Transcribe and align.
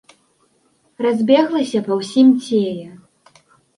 Разбеглася 1.05 1.79
па 1.91 1.99
ўсім 1.99 2.27
целе. 2.47 2.87